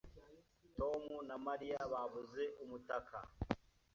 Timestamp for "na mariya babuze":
1.27-2.43